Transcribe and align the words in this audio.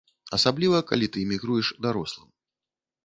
Асабліва 0.37 0.79
калі 0.91 1.09
ты 1.17 1.21
імігруеш 1.25 1.67
дарослым. 1.87 2.29